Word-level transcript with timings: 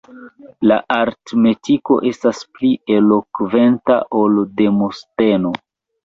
La 0.69 0.75
aritmetiko 0.93 1.97
estas 2.11 2.39
pli 2.55 2.71
elokventa 2.95 3.97
ol 4.21 4.39
Demosteno! 4.63 5.53